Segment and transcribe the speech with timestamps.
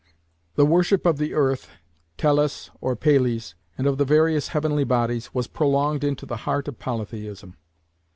[0.55, 1.69] The worship of the earth
[2.17, 6.79] (Tellus or Pales) and of the various heavenly bodies, was prolonged into the heart of
[6.79, 7.53] Polytheism.